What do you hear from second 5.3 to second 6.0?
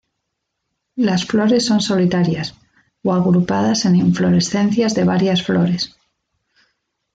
flores.